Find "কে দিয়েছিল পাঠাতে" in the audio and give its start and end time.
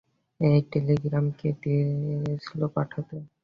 1.39-3.15